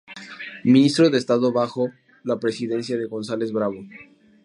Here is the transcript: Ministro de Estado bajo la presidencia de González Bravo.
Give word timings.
Ministro 0.63 1.11
de 1.11 1.19
Estado 1.19 1.51
bajo 1.53 1.91
la 2.23 2.39
presidencia 2.39 2.97
de 2.97 3.05
González 3.05 3.51
Bravo. 3.51 3.83